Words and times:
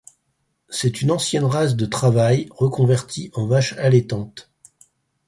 C'est 0.67 1.03
une 1.03 1.11
ancienne 1.11 1.43
race 1.45 1.75
de 1.75 1.85
travail 1.85 2.47
reconvertie 2.49 3.29
en 3.35 3.45
vache 3.45 3.73
allaitante. 3.73 4.49